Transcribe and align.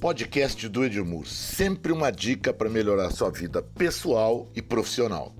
podcast 0.00 0.66
do 0.66 0.82
Edmur, 0.82 1.26
sempre 1.26 1.92
uma 1.92 2.10
dica 2.10 2.54
para 2.54 2.70
melhorar 2.70 3.10
sua 3.10 3.30
vida 3.30 3.62
pessoal 3.62 4.50
e 4.56 4.62
profissional. 4.62 5.36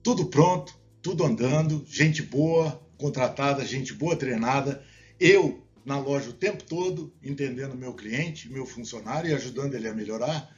Tudo 0.00 0.26
pronto, 0.26 0.78
tudo 1.02 1.24
andando, 1.24 1.84
gente 1.88 2.22
boa 2.22 2.80
contratada, 2.96 3.64
gente 3.64 3.92
boa 3.92 4.14
treinada. 4.14 4.84
Eu 5.18 5.66
na 5.84 5.98
loja 5.98 6.30
o 6.30 6.34
tempo 6.34 6.62
todo, 6.62 7.12
entendendo 7.20 7.74
meu 7.74 7.94
cliente, 7.94 8.48
meu 8.48 8.64
funcionário 8.64 9.28
e 9.28 9.34
ajudando 9.34 9.74
ele 9.74 9.88
a 9.88 9.92
melhorar. 9.92 10.56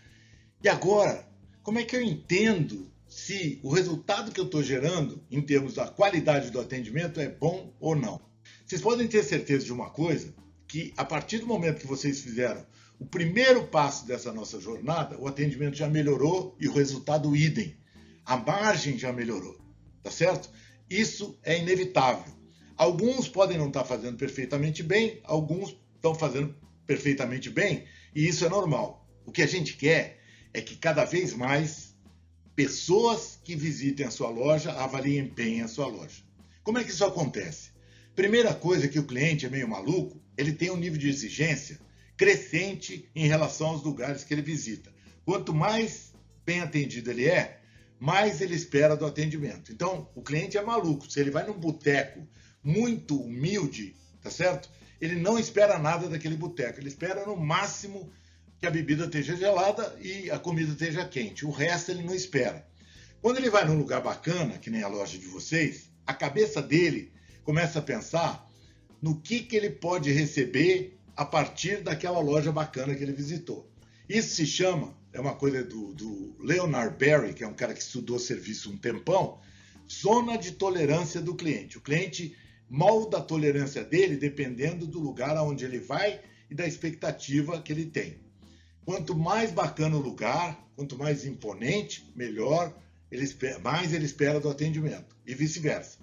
E 0.62 0.68
agora, 0.68 1.27
como 1.62 1.79
é 1.79 1.84
que 1.84 1.96
eu 1.96 2.02
entendo 2.02 2.93
se 3.09 3.61
o 3.62 3.73
resultado 3.73 4.32
que 4.32 4.41
eu 4.41 4.45
estou 4.45 4.62
gerando, 4.62 5.23
em 5.30 5.41
termos 5.41 5.75
da 5.75 5.86
qualidade 5.86 6.50
do 6.50 6.61
atendimento, 6.61 7.20
é 7.20 7.29
bom 7.29 7.75
ou 7.79 7.95
não. 7.95 8.20
Vocês 8.64 8.80
podem 8.80 9.06
ter 9.06 9.23
certeza 9.23 9.64
de 9.64 9.73
uma 9.73 9.91
coisa, 9.91 10.34
que 10.66 10.92
a 10.97 11.05
partir 11.05 11.38
do 11.38 11.47
momento 11.47 11.80
que 11.80 11.87
vocês 11.87 12.20
fizeram 12.20 12.66
o 12.98 13.06
primeiro 13.06 13.66
passo 13.66 14.06
dessa 14.06 14.33
nossa 14.33 14.59
jornada, 14.59 15.19
o 15.19 15.28
atendimento 15.28 15.77
já 15.77 15.88
melhorou 15.88 16.56
e 16.59 16.66
o 16.66 16.73
resultado 16.73 17.37
idem. 17.37 17.77
A 18.24 18.37
margem 18.37 18.98
já 18.98 19.12
melhorou, 19.12 19.61
tá 20.02 20.11
certo? 20.11 20.50
Isso 20.88 21.38
é 21.42 21.59
inevitável. 21.59 22.34
Alguns 22.77 23.28
podem 23.28 23.59
não 23.59 23.69
estar 23.69 23.83
tá 23.83 23.86
fazendo 23.86 24.16
perfeitamente 24.16 24.83
bem, 24.83 25.20
alguns 25.25 25.77
estão 25.95 26.14
fazendo 26.14 26.55
perfeitamente 26.86 27.50
bem, 27.50 27.84
e 28.14 28.27
isso 28.27 28.45
é 28.45 28.48
normal. 28.48 29.06
O 29.25 29.33
que 29.33 29.42
a 29.42 29.47
gente 29.47 29.77
quer 29.77 30.20
é 30.52 30.61
que 30.61 30.77
cada 30.77 31.05
vez 31.05 31.34
mais 31.34 31.95
pessoas 32.56 33.38
que 33.45 33.55
visitem 33.55 34.06
a 34.06 34.10
sua 34.10 34.30
loja 34.30 34.73
avaliem 34.73 35.28
bem 35.28 35.60
a 35.60 35.69
sua 35.69 35.87
loja. 35.87 36.24
Como 36.64 36.78
é 36.78 36.84
que 36.84 36.91
isso 36.91 37.05
acontece? 37.05 37.70
Primeira 38.14 38.55
coisa 38.55 38.88
que 38.88 38.98
o 38.98 39.05
cliente 39.05 39.45
é 39.45 39.51
meio 39.51 39.69
maluco, 39.69 40.20
ele 40.38 40.53
tem 40.55 40.70
um 40.70 40.77
nível 40.77 40.98
de 40.98 41.08
exigência 41.08 41.78
crescente 42.17 43.11
em 43.14 43.28
relação 43.28 43.69
aos 43.69 43.83
lugares 43.84 44.25
que 44.25 44.33
ele 44.33 44.41
visita. 44.41 44.91
Quanto 45.25 45.55
mais 45.55 46.14
bem 46.47 46.61
atendido 46.61 47.11
ele 47.11 47.28
é, 47.28 47.61
mais 48.00 48.41
ele 48.41 48.55
espera 48.55 48.97
do 48.97 49.05
atendimento. 49.05 49.70
Então, 49.70 50.08
o 50.14 50.23
cliente 50.23 50.56
é 50.56 50.62
maluco. 50.62 51.11
Se 51.11 51.20
ele 51.20 51.30
vai 51.30 51.47
num 51.47 51.58
boteco 51.58 52.27
muito 52.64 53.20
humilde, 53.20 53.95
tá 54.23 54.30
certo? 54.30 54.70
Ele 54.98 55.17
não 55.17 55.39
espera 55.39 55.78
nada 55.78 56.08
daquele 56.08 56.36
boteco. 56.36 56.80
Ele 56.80 56.89
espera 56.89 57.27
no 57.27 57.36
máximo 57.36 58.11
que 58.60 58.66
a 58.66 58.70
bebida 58.70 59.04
esteja 59.04 59.36
gelada 59.36 59.96
e 60.00 60.30
a 60.30 60.38
comida 60.38 60.72
esteja 60.72 61.06
quente. 61.06 61.44
O 61.44 61.50
resto 61.50 61.90
ele 61.90 62.02
não 62.02 62.14
espera. 62.14 62.66
Quando 63.20 63.38
ele 63.38 63.50
vai 63.50 63.64
num 63.64 63.76
lugar 63.76 64.00
bacana, 64.00 64.58
que 64.58 64.70
nem 64.70 64.82
a 64.82 64.88
loja 64.88 65.18
de 65.18 65.26
vocês, 65.26 65.90
a 66.06 66.14
cabeça 66.14 66.62
dele 66.62 67.12
começa 67.44 67.78
a 67.78 67.82
pensar 67.82 68.48
no 69.02 69.20
que, 69.20 69.40
que 69.40 69.56
ele 69.56 69.70
pode 69.70 70.10
receber 70.10 70.98
a 71.16 71.24
partir 71.24 71.82
daquela 71.82 72.20
loja 72.20 72.52
bacana 72.52 72.94
que 72.94 73.02
ele 73.02 73.12
visitou. 73.12 73.70
Isso 74.08 74.34
se 74.36 74.46
chama, 74.46 74.96
é 75.12 75.20
uma 75.20 75.34
coisa 75.34 75.64
do, 75.64 75.92
do 75.94 76.36
Leonard 76.38 76.96
Barry, 76.98 77.34
que 77.34 77.42
é 77.42 77.48
um 77.48 77.54
cara 77.54 77.74
que 77.74 77.80
estudou 77.80 78.18
serviço 78.18 78.70
um 78.70 78.77
tempão, 78.77 79.40
zona 79.90 80.36
de 80.36 80.52
tolerância 80.52 81.20
do 81.20 81.34
cliente. 81.34 81.78
O 81.78 81.80
cliente 81.80 82.36
molda 82.68 83.18
a 83.18 83.22
tolerância 83.22 83.84
dele 83.84 84.16
dependendo 84.16 84.86
do 84.86 84.98
lugar 84.98 85.36
aonde 85.36 85.64
ele 85.64 85.78
vai 85.78 86.20
e 86.50 86.54
da 86.54 86.66
expectativa 86.66 87.60
que 87.60 87.72
ele 87.72 87.86
tem. 87.86 88.25
Quanto 88.87 89.17
mais 89.17 89.51
bacana 89.51 89.97
o 89.97 90.01
lugar, 90.01 90.65
quanto 90.77 90.97
mais 90.97 91.27
imponente, 91.27 92.09
melhor, 92.15 92.73
ele 93.11 93.29
mais 93.61 93.92
ele 93.92 94.05
espera 94.05 94.39
do 94.39 94.48
atendimento 94.48 95.17
e 95.27 95.34
vice-versa. 95.34 95.98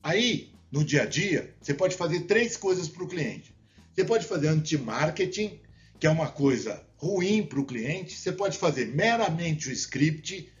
Aí, 0.00 0.52
no 0.70 0.84
dia 0.84 1.02
a 1.02 1.06
dia, 1.06 1.52
você 1.60 1.74
pode 1.74 1.96
fazer 1.96 2.20
três 2.20 2.56
coisas 2.56 2.88
para 2.88 3.02
o 3.02 3.08
cliente. 3.08 3.52
Você 3.92 4.04
pode 4.04 4.26
fazer 4.26 4.46
anti-marketing, 4.46 5.60
que 5.98 6.06
é 6.06 6.10
uma 6.10 6.30
coisa 6.30 6.80
ruim 6.94 7.44
para 7.44 7.58
o 7.58 7.66
cliente. 7.66 8.16
Você 8.16 8.30
pode 8.30 8.58
fazer 8.58 8.86
meramente 8.86 9.68
o 9.68 9.72
script. 9.72 10.52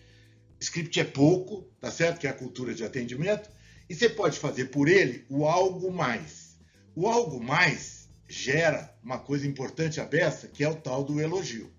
Script 0.58 0.98
é 0.98 1.04
pouco, 1.04 1.68
tá 1.80 1.92
certo? 1.92 2.18
Que 2.18 2.26
é 2.26 2.30
a 2.30 2.34
cultura 2.34 2.74
de 2.74 2.82
atendimento. 2.82 3.48
E 3.88 3.94
você 3.94 4.08
pode 4.08 4.40
fazer 4.40 4.66
por 4.66 4.88
ele 4.88 5.24
o 5.28 5.46
algo 5.46 5.92
mais. 5.92 6.58
O 6.96 7.06
algo 7.06 7.40
mais 7.40 7.99
gera 8.30 8.96
uma 9.02 9.18
coisa 9.18 9.46
importante 9.46 10.00
a 10.00 10.04
beça, 10.04 10.46
que 10.46 10.62
é 10.62 10.68
o 10.68 10.74
tal 10.74 11.02
do 11.02 11.20
elogio. 11.20 11.70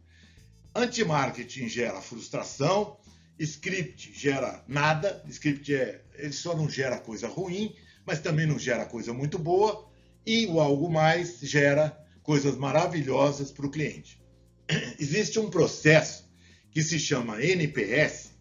Anti-marketing 0.76 1.70
gera 1.70 2.02
frustração, 2.02 2.98
script 3.40 4.12
gera 4.14 4.64
nada, 4.68 5.24
script 5.30 5.74
é, 5.74 6.04
ele 6.16 6.34
só 6.34 6.56
não 6.56 6.70
gera 6.70 7.00
coisa 7.00 7.28
ruim, 7.28 7.74
mas 8.06 8.20
também 8.20 8.46
não 8.46 8.60
gera 8.60 8.86
coisa 8.86 9.14
muito 9.14 9.40
boa, 9.40 9.90
e 10.26 10.46
o 10.48 10.60
algo 10.60 10.90
mais 10.90 11.40
gera 11.40 11.98
coisas 12.22 12.58
maravilhosas 12.58 13.50
para 13.50 13.66
o 13.66 13.72
cliente. 13.72 14.22
Existe 15.00 15.40
um 15.40 15.50
processo 15.50 16.30
que 16.70 16.84
se 16.84 17.00
chama 17.00 17.42
NPS, 17.42 18.32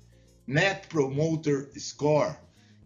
Net 0.47 0.89
Promoter 0.89 1.71
Score, 1.79 2.37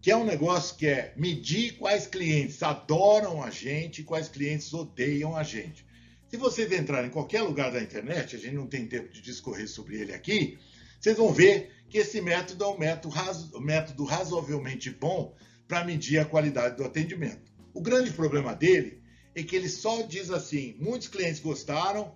que 0.05 0.11
é 0.11 0.15
um 0.15 0.23
negócio 0.23 0.75
que 0.75 0.85
é 0.85 1.11
medir 1.17 1.79
quais 1.79 2.05
clientes 2.05 2.61
adoram 2.61 3.41
a 3.41 3.49
gente 3.49 4.01
e 4.01 4.03
quais 4.03 4.29
clientes 4.29 4.71
odeiam 4.71 5.35
a 5.35 5.41
gente. 5.41 5.83
Se 6.29 6.37
vocês 6.37 6.71
entrarem 6.71 7.07
em 7.07 7.11
qualquer 7.11 7.41
lugar 7.41 7.71
da 7.71 7.81
internet, 7.81 8.35
a 8.35 8.39
gente 8.39 8.53
não 8.53 8.67
tem 8.67 8.85
tempo 8.85 9.11
de 9.11 9.19
discorrer 9.19 9.67
sobre 9.67 9.99
ele 9.99 10.13
aqui, 10.13 10.59
vocês 11.01 11.17
vão 11.17 11.33
ver 11.33 11.71
que 11.89 11.97
esse 11.97 12.21
método 12.21 12.65
é 12.65 12.67
um 12.67 12.77
método, 12.77 13.09
razo 13.09 13.59
método 13.59 14.03
razoavelmente 14.03 14.91
bom 14.91 15.35
para 15.67 15.83
medir 15.83 16.19
a 16.19 16.25
qualidade 16.25 16.77
do 16.77 16.83
atendimento. 16.83 17.51
O 17.73 17.81
grande 17.81 18.11
problema 18.11 18.53
dele 18.53 19.01
é 19.33 19.41
que 19.41 19.55
ele 19.55 19.67
só 19.67 20.03
diz 20.03 20.29
assim: 20.29 20.75
muitos 20.79 21.07
clientes 21.07 21.39
gostaram, 21.39 22.13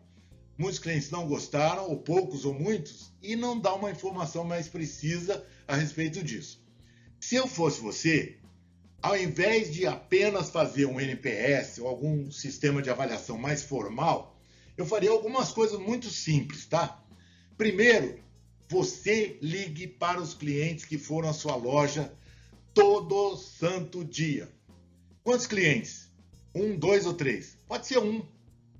muitos 0.56 0.78
clientes 0.78 1.10
não 1.10 1.28
gostaram, 1.28 1.90
ou 1.90 1.98
poucos 1.98 2.46
ou 2.46 2.54
muitos, 2.54 3.12
e 3.20 3.36
não 3.36 3.60
dá 3.60 3.74
uma 3.74 3.90
informação 3.90 4.44
mais 4.44 4.68
precisa 4.68 5.44
a 5.68 5.76
respeito 5.76 6.24
disso. 6.24 6.59
Se 7.19 7.35
eu 7.35 7.47
fosse 7.47 7.81
você, 7.81 8.38
ao 9.02 9.18
invés 9.18 9.74
de 9.74 9.85
apenas 9.85 10.50
fazer 10.50 10.85
um 10.85 11.00
NPS 11.00 11.80
ou 11.80 11.88
algum 11.88 12.31
sistema 12.31 12.81
de 12.81 12.90
avaliação 12.90 13.38
mais 13.38 13.62
formal, 13.62 14.40
eu 14.78 14.85
faria 14.85 15.12
algumas 15.12 15.52
coisas 15.52 15.78
muito 15.78 16.09
simples, 16.09 16.66
tá? 16.66 17.03
Primeiro, 17.58 18.19
você 18.69 19.38
ligue 19.41 19.85
para 19.85 20.22
os 20.22 20.34
clientes 20.34 20.85
que 20.85 20.97
foram 20.97 21.29
à 21.29 21.34
sua 21.34 21.56
loja 21.56 22.13
todo 22.74 23.35
santo 23.35 24.06
dia. 24.06 24.50
Quantos 25.22 25.46
clientes? 25.46 26.08
Um, 26.56 26.78
dois 26.78 27.06
ou 27.06 27.13
três? 27.13 27.58
Pode 27.68 27.85
ser 27.85 28.00
um, 28.00 28.25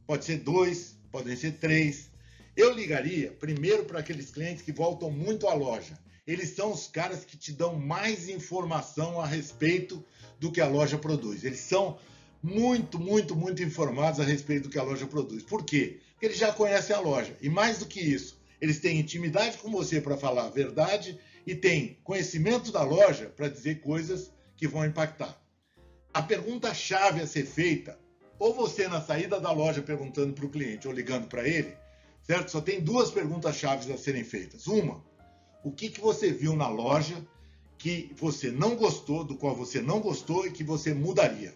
pode 0.08 0.24
ser 0.24 0.38
dois, 0.38 0.96
podem 1.12 1.36
ser 1.36 1.54
três. 1.54 2.10
Eu 2.56 2.74
ligaria 2.74 3.32
primeiro 3.32 3.84
para 3.84 4.00
aqueles 4.00 4.32
clientes 4.32 4.64
que 4.64 4.72
voltam 4.72 5.12
muito 5.12 5.46
à 5.48 5.54
loja 5.54 6.00
eles 6.32 6.52
são 6.52 6.72
os 6.72 6.86
caras 6.86 7.26
que 7.26 7.36
te 7.36 7.52
dão 7.52 7.76
mais 7.76 8.30
informação 8.30 9.20
a 9.20 9.26
respeito 9.26 10.06
do 10.40 10.52
que 10.52 10.62
a 10.62 10.68
loja 10.68 10.96
produz. 10.96 11.44
Eles 11.44 11.60
são 11.60 11.98
muito, 12.44 13.00
muito, 13.00 13.36
muito 13.36 13.64
informados 13.64 14.20
a 14.20 14.24
respeito 14.24 14.64
do 14.64 14.70
que 14.70 14.78
a 14.78 14.84
loja 14.84 15.08
produz. 15.08 15.42
Por 15.42 15.66
quê? 15.66 16.00
Porque 16.12 16.28
eles 16.28 16.38
já 16.38 16.54
conhecem 16.54 16.96
a 16.96 17.00
loja. 17.00 17.36
E 17.42 17.50
mais 17.50 17.80
do 17.80 17.88
que 17.88 18.00
isso, 18.00 18.40
eles 18.62 18.80
têm 18.80 19.00
intimidade 19.00 19.58
com 19.58 19.72
você 19.72 20.00
para 20.00 20.18
falar 20.18 20.46
a 20.46 20.50
verdade 20.52 21.20
e 21.48 21.56
têm 21.56 21.98
conhecimento 22.04 22.72
da 22.72 22.84
loja 22.84 23.34
para 23.36 23.50
dizer 23.50 23.82
coisas 23.82 24.32
que 24.56 24.68
vão 24.68 24.86
impactar. 24.86 25.36
A 26.14 26.22
pergunta-chave 26.22 27.22
a 27.22 27.28
ser 27.28 27.48
feita, 27.48 27.98
ou 28.38 28.54
você 28.54 28.88
na 28.88 29.02
saída 29.02 29.40
da 29.40 29.52
loja 29.52 29.82
perguntando 29.82 30.34
para 30.34 30.46
o 30.46 30.50
cliente 30.50 30.88
ou 30.88 30.94
ligando 30.94 31.28
para 31.28 31.48
ele, 31.48 31.76
certo? 32.22 32.52
Só 32.52 32.62
tem 32.62 32.80
duas 32.80 33.10
perguntas-chave 33.10 33.92
a 33.92 33.98
serem 33.98 34.24
feitas. 34.24 34.68
Uma, 34.68 35.09
o 35.64 35.72
que, 35.72 35.90
que 35.90 36.00
você 36.00 36.32
viu 36.32 36.56
na 36.56 36.68
loja 36.68 37.26
que 37.78 38.12
você 38.18 38.52
não 38.52 38.76
gostou, 38.76 39.24
do 39.24 39.38
qual 39.38 39.56
você 39.56 39.82
não 39.82 40.02
gostou 40.02 40.46
e 40.46 40.52
que 40.52 40.64
você 40.64 40.94
mudaria. 40.94 41.54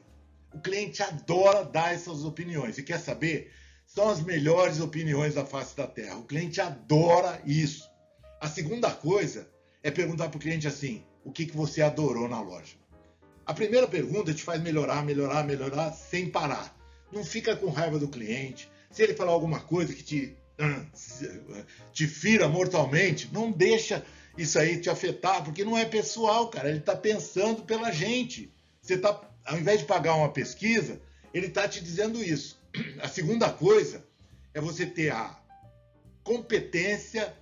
O 0.54 0.60
cliente 0.60 1.04
adora 1.04 1.66
dar 1.66 1.94
essas 1.94 2.24
opiniões 2.24 2.78
e 2.78 2.84
quer 2.84 3.00
saber 3.00 3.52
são 3.86 4.10
as 4.10 4.22
melhores 4.22 4.80
opiniões 4.80 5.36
da 5.36 5.46
face 5.46 5.76
da 5.76 5.86
Terra. 5.86 6.18
O 6.18 6.24
cliente 6.24 6.62
adora 6.62 7.42
isso. 7.46 7.90
A 8.40 8.48
segunda 8.48 8.90
coisa 8.92 9.50
é 9.82 9.92
perguntar 9.92 10.30
para 10.30 10.38
o 10.38 10.42
cliente 10.42 10.68
assim: 10.68 11.04
o 11.24 11.32
que, 11.32 11.46
que 11.46 11.56
você 11.56 11.82
adorou 11.82 12.28
na 12.28 12.42
loja? 12.42 12.76
A 13.46 13.54
primeira 13.54 13.88
pergunta 13.88 14.34
te 14.34 14.42
faz 14.42 14.62
melhorar, 14.62 15.04
melhorar, 15.04 15.44
melhorar 15.44 15.92
sem 15.92 16.30
parar. 16.30 16.76
Não 17.12 17.24
fica 17.24 17.56
com 17.56 17.70
raiva 17.70 18.00
do 18.00 18.08
cliente. 18.08 18.72
Se 18.90 19.04
ele 19.04 19.14
falar 19.14 19.34
alguma 19.34 19.60
coisa 19.60 19.94
que 19.94 20.04
te 20.04 20.38
te 21.92 22.08
fira 22.08 22.48
mortalmente, 22.48 23.30
não 23.34 23.52
deixa 23.52 24.06
isso 24.38 24.58
aí 24.58 24.80
te 24.80 24.90
afetar, 24.90 25.44
porque 25.44 25.64
não 25.64 25.78
é 25.78 25.86
pessoal, 25.86 26.50
cara. 26.50 26.70
Ele 26.70 26.80
está 26.80 26.96
pensando 26.96 27.64
pela 27.64 27.92
gente. 27.92 28.52
Você 28.82 28.98
tá, 28.98 29.20
ao 29.46 29.58
invés 29.58 29.80
de 29.80 29.86
pagar 29.86 30.16
uma 30.16 30.32
pesquisa, 30.32 31.02
ele 31.34 31.48
está 31.48 31.68
te 31.68 31.82
dizendo 31.82 32.24
isso. 32.24 32.62
A 33.02 33.08
segunda 33.08 33.52
coisa 33.52 34.04
é 34.54 34.60
você 34.60 34.86
ter 34.86 35.12
a 35.12 35.40
competência 36.24 37.34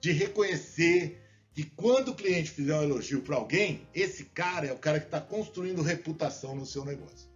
de 0.00 0.12
reconhecer 0.12 1.20
que 1.52 1.64
quando 1.64 2.10
o 2.10 2.14
cliente 2.14 2.50
fizer 2.50 2.76
um 2.76 2.84
elogio 2.84 3.20
para 3.22 3.34
alguém, 3.34 3.86
esse 3.92 4.26
cara 4.26 4.68
é 4.68 4.72
o 4.72 4.78
cara 4.78 5.00
que 5.00 5.06
está 5.06 5.20
construindo 5.20 5.82
reputação 5.82 6.54
no 6.54 6.64
seu 6.64 6.84
negócio. 6.84 7.28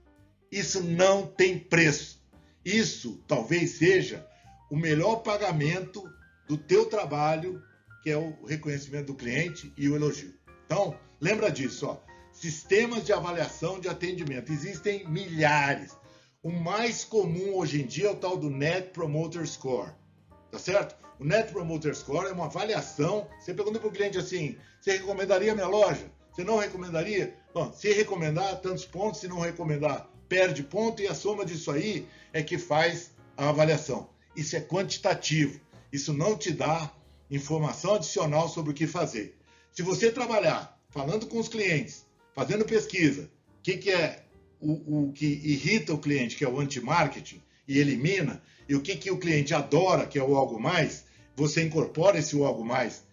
Isso 0.50 0.80
não 0.82 1.26
tem 1.26 1.58
preço. 1.58 2.22
Isso 2.64 3.20
talvez 3.26 3.72
seja 3.72 4.24
o 4.72 4.76
melhor 4.76 5.16
pagamento 5.16 6.10
do 6.48 6.56
teu 6.56 6.86
trabalho, 6.86 7.62
que 8.02 8.08
é 8.08 8.16
o 8.16 8.42
reconhecimento 8.46 9.08
do 9.08 9.14
cliente 9.14 9.70
e 9.76 9.86
o 9.86 9.94
elogio. 9.94 10.32
Então, 10.64 10.98
lembra 11.20 11.50
disso, 11.50 11.86
ó. 11.86 11.98
Sistemas 12.32 13.04
de 13.04 13.12
avaliação 13.12 13.78
de 13.78 13.86
atendimento. 13.86 14.50
Existem 14.50 15.06
milhares. 15.06 15.94
O 16.42 16.50
mais 16.50 17.04
comum 17.04 17.54
hoje 17.54 17.82
em 17.82 17.86
dia 17.86 18.06
é 18.06 18.10
o 18.12 18.16
tal 18.16 18.38
do 18.38 18.48
Net 18.48 18.92
Promoter 18.92 19.46
Score. 19.46 19.92
Tá 20.50 20.58
certo? 20.58 20.96
O 21.20 21.24
Net 21.26 21.52
Promoter 21.52 21.94
Score 21.94 22.28
é 22.28 22.32
uma 22.32 22.46
avaliação. 22.46 23.28
Você 23.38 23.52
pergunta 23.52 23.78
para 23.78 23.88
o 23.90 23.92
cliente 23.92 24.16
assim: 24.16 24.56
você 24.80 24.92
recomendaria 24.92 25.54
minha 25.54 25.68
loja? 25.68 26.10
Você 26.32 26.44
não 26.44 26.56
recomendaria? 26.56 27.36
Bom, 27.52 27.70
se 27.74 27.92
recomendar, 27.92 28.58
tantos 28.62 28.86
pontos. 28.86 29.20
Se 29.20 29.28
não 29.28 29.38
recomendar, 29.38 30.08
perde 30.30 30.62
ponto. 30.62 31.02
E 31.02 31.08
a 31.08 31.14
soma 31.14 31.44
disso 31.44 31.70
aí 31.70 32.08
é 32.32 32.42
que 32.42 32.56
faz 32.56 33.10
a 33.36 33.50
avaliação. 33.50 34.11
Isso 34.36 34.56
é 34.56 34.60
quantitativo. 34.60 35.60
Isso 35.92 36.12
não 36.12 36.36
te 36.36 36.52
dá 36.52 36.92
informação 37.30 37.94
adicional 37.94 38.48
sobre 38.48 38.72
o 38.72 38.74
que 38.74 38.86
fazer. 38.86 39.36
Se 39.72 39.82
você 39.82 40.10
trabalhar 40.10 40.78
falando 40.90 41.26
com 41.26 41.38
os 41.38 41.48
clientes, 41.48 42.06
fazendo 42.34 42.64
pesquisa, 42.64 43.30
o 43.58 43.62
que, 43.62 43.76
que 43.78 43.90
é 43.90 44.24
o, 44.60 45.06
o 45.08 45.12
que 45.12 45.26
irrita 45.26 45.94
o 45.94 45.98
cliente, 45.98 46.36
que 46.36 46.44
é 46.44 46.48
o 46.48 46.60
anti-marketing, 46.60 47.42
e 47.66 47.78
elimina, 47.78 48.42
e 48.68 48.74
o 48.74 48.80
que, 48.80 48.96
que 48.96 49.10
o 49.10 49.18
cliente 49.18 49.54
adora, 49.54 50.06
que 50.06 50.18
é 50.18 50.22
o 50.22 50.36
algo 50.36 50.60
mais, 50.60 51.04
você 51.34 51.62
incorpora 51.62 52.18
esse 52.18 52.40
algo 52.42 52.64
mais 52.64 53.04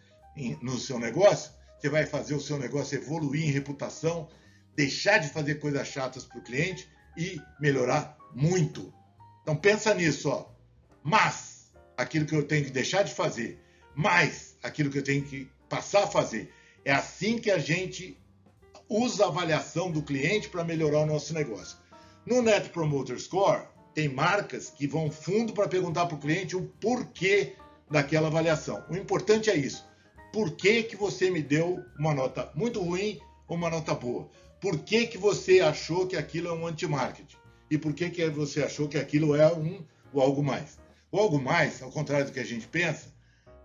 no 0.62 0.78
seu 0.78 1.00
negócio, 1.00 1.52
você 1.78 1.90
vai 1.90 2.06
fazer 2.06 2.34
o 2.34 2.42
seu 2.42 2.58
negócio 2.58 2.98
evoluir 2.98 3.46
em 3.46 3.52
reputação, 3.52 4.28
deixar 4.76 5.18
de 5.18 5.30
fazer 5.30 5.56
coisas 5.56 5.88
chatas 5.88 6.26
para 6.26 6.40
o 6.40 6.44
cliente 6.44 6.90
e 7.18 7.42
melhorar 7.60 8.18
muito. 8.34 8.94
Então 9.42 9.56
pensa 9.56 9.94
nisso, 9.94 10.30
ó. 10.30 10.46
Mas 11.04 11.72
aquilo 11.98 12.26
que 12.26 12.36
eu 12.36 12.44
tenho 12.44 12.66
que 12.66 12.72
deixar 12.72 13.04
de 13.04 13.14
fazer, 13.14 13.60
mais 13.96 14.58
aquilo 14.64 14.90
que 14.90 15.00
eu 15.00 15.04
tenho 15.04 15.24
que 15.24 15.50
passar 15.68 16.04
a 16.04 16.08
fazer. 16.08 16.52
É 16.86 16.92
assim 16.92 17.38
que 17.38 17.52
a 17.52 17.58
gente 17.58 18.18
usa 18.88 19.26
a 19.26 19.28
avaliação 19.28 19.92
do 19.92 20.02
cliente 20.02 20.50
para 20.50 20.64
melhorar 20.64 21.00
o 21.00 21.06
nosso 21.06 21.34
negócio. 21.34 21.78
No 22.26 22.42
Net 22.42 22.70
Promoter 22.70 23.20
Score, 23.20 23.68
tem 23.94 24.08
marcas 24.08 24.70
que 24.70 24.88
vão 24.88 25.12
fundo 25.12 25.54
para 25.54 25.68
perguntar 25.68 26.06
para 26.06 26.16
o 26.16 26.20
cliente 26.20 26.56
o 26.56 26.64
porquê 26.80 27.56
daquela 27.90 28.28
avaliação. 28.28 28.84
O 28.90 28.96
importante 28.96 29.50
é 29.50 29.56
isso. 29.56 29.88
Por 30.32 30.52
que, 30.52 30.84
que 30.84 30.96
você 30.96 31.30
me 31.30 31.42
deu 31.42 31.84
uma 31.98 32.14
nota 32.14 32.52
muito 32.56 32.82
ruim 32.82 33.20
ou 33.48 33.58
uma 33.58 33.70
nota 33.70 33.94
boa? 33.94 34.30
Por 34.62 34.80
que, 34.80 35.08
que 35.08 35.18
você 35.18 35.60
achou 35.60 36.06
que 36.06 36.16
aquilo 36.16 36.50
é 36.50 36.54
um 36.54 36.68
anti-marketing? 36.68 37.38
E 37.70 37.78
por 37.78 37.94
que, 37.94 38.10
que 38.10 38.30
você 38.30 38.64
achou 38.64 38.88
que 38.88 38.98
aquilo 38.98 39.36
é 39.36 39.52
um 39.52 39.84
o 40.14 40.22
algo 40.22 40.44
mais? 40.44 40.80
O 41.12 41.18
algo 41.18 41.42
mais, 41.42 41.82
ao 41.82 41.92
contrário 41.92 42.28
do 42.28 42.32
que 42.32 42.40
a 42.40 42.46
gente 42.46 42.68
pensa, 42.68 43.12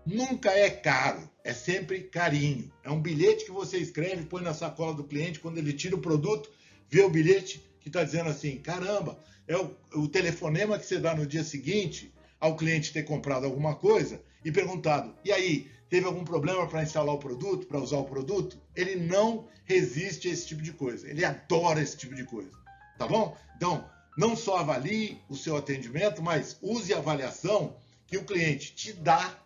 nunca 0.05 0.51
é 0.51 0.69
caro, 0.69 1.29
é 1.43 1.53
sempre 1.53 2.01
carinho. 2.01 2.71
É 2.83 2.89
um 2.89 2.99
bilhete 2.99 3.45
que 3.45 3.51
você 3.51 3.77
escreve, 3.77 4.25
põe 4.25 4.41
na 4.41 4.53
sacola 4.53 4.93
do 4.93 5.03
cliente, 5.03 5.39
quando 5.39 5.57
ele 5.57 5.73
tira 5.73 5.95
o 5.95 6.01
produto, 6.01 6.49
vê 6.89 7.01
o 7.01 7.09
bilhete 7.09 7.63
que 7.79 7.89
está 7.89 8.03
dizendo 8.03 8.29
assim: 8.29 8.57
caramba, 8.57 9.19
é 9.47 9.55
o, 9.55 9.75
o, 9.93 10.07
telefonema 10.07 10.79
que 10.79 10.85
você 10.85 10.97
dá 10.97 11.13
no 11.13 11.25
dia 11.25 11.43
seguinte 11.43 12.11
ao 12.39 12.55
cliente 12.55 12.91
ter 12.91 13.03
comprado 13.03 13.45
alguma 13.45 13.75
coisa 13.75 14.19
e 14.43 14.51
perguntado: 14.51 15.15
e 15.23 15.31
aí, 15.31 15.69
teve 15.87 16.07
algum 16.07 16.23
problema 16.23 16.67
para 16.67 16.81
instalar 16.81 17.13
o 17.13 17.19
produto, 17.19 17.67
para 17.67 17.79
usar 17.79 17.97
o 17.97 18.05
produto? 18.05 18.59
Ele 18.75 18.95
não 18.95 19.47
resiste 19.65 20.27
a 20.27 20.31
esse 20.31 20.47
tipo 20.47 20.63
de 20.63 20.73
coisa, 20.73 21.07
ele 21.07 21.23
adora 21.23 21.79
esse 21.79 21.95
tipo 21.95 22.15
de 22.15 22.23
coisa, 22.23 22.49
tá 22.97 23.07
bom? 23.07 23.37
Então, 23.55 23.87
não 24.17 24.35
só 24.35 24.57
avalie 24.57 25.19
o 25.29 25.35
seu 25.35 25.57
atendimento, 25.57 26.21
mas 26.21 26.57
use 26.61 26.93
a 26.93 26.97
avaliação 26.97 27.75
que 28.07 28.17
o 28.17 28.23
cliente 28.23 28.73
te 28.73 28.93
dá 28.93 29.37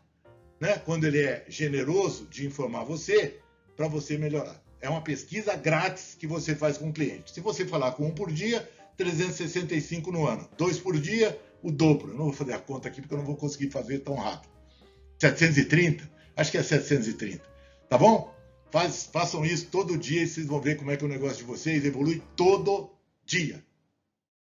né, 0.60 0.78
quando 0.78 1.06
ele 1.06 1.22
é 1.22 1.46
generoso 1.48 2.28
de 2.28 2.46
informar 2.46 2.84
você, 2.84 3.40
para 3.76 3.88
você 3.88 4.18
melhorar. 4.18 4.62
É 4.82 4.90
uma 4.90 5.02
pesquisa 5.02 5.56
grátis 5.56 6.16
que 6.18 6.28
você 6.28 6.56
faz 6.56 6.78
com 6.78 6.90
o 6.90 6.94
cliente. 6.94 7.32
Se 7.32 7.42
você 7.42 7.66
falar 7.66 7.94
com 7.94 8.08
um 8.08 8.12
por 8.12 8.32
dia, 8.32 8.70
365 8.98 10.12
no 10.12 10.28
ano. 10.28 10.50
Dois 10.58 10.78
por 10.78 11.00
dia, 11.00 11.40
o 11.64 11.72
dobro. 11.72 12.12
Eu 12.12 12.18
não 12.18 12.26
vou 12.26 12.34
fazer 12.34 12.54
a 12.54 12.60
conta 12.60 12.88
aqui 12.88 13.02
porque 13.02 13.14
eu 13.14 13.18
não 13.18 13.26
vou 13.26 13.36
conseguir 13.36 13.72
fazer 13.72 14.00
tão 14.00 14.16
rápido. 14.16 14.52
730? 15.18 16.10
Acho 16.36 16.52
que 16.52 16.58
é 16.58 16.64
730. 16.64 17.44
Tá 17.90 17.98
bom? 17.98 18.34
Faz, 18.72 19.10
façam 19.12 19.46
isso 19.46 19.68
todo 19.68 19.98
dia 19.98 20.24
e 20.24 20.28
vocês 20.28 20.46
vão 20.46 20.62
ver 20.62 20.78
como 20.78 20.92
é 20.92 20.98
que 20.98 21.04
o 21.04 21.08
negócio 21.08 21.38
de 21.38 21.44
vocês 21.44 21.84
evolui 21.84 22.22
todo 22.36 22.92
dia. 23.26 23.64